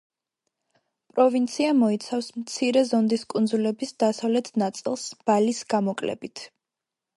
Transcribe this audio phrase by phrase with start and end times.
[1.17, 6.47] პროვინცია მოიცავს მცირე ზონდის კუნძულების დასავლეთ ნაწილს, ბალის გამოკლებით.